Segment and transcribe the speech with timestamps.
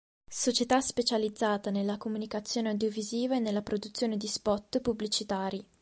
[0.31, 5.63] Società specializzata nella comunicazione audiovisiva e nella produzione di spot pubblicitari.